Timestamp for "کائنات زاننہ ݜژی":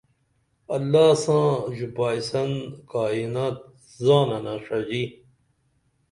2.91-5.03